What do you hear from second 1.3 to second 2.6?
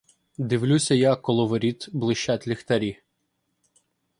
воріт блищать